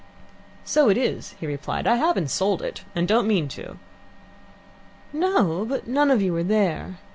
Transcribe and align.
"So 0.65 0.89
it 0.89 0.97
is," 0.97 1.35
he 1.39 1.45
replied. 1.45 1.85
"I 1.85 1.97
haven't 1.97 2.29
sold 2.29 2.63
it, 2.63 2.81
and 2.95 3.07
don't 3.07 3.27
mean 3.27 3.47
to." 3.49 3.77
"No; 5.13 5.63
but 5.63 5.85
none 5.87 6.09
of 6.09 6.23
you 6.23 6.35
are 6.37 6.43
there." 6.43 6.97